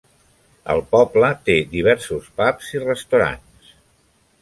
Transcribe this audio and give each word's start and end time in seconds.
El 0.73 0.81
poble 0.95 1.29
té 1.51 1.59
diversos 1.75 2.33
pubs 2.41 2.73
i 2.79 2.85
restaurants. 2.89 3.73